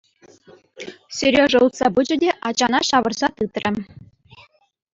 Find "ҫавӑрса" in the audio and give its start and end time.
2.89-3.27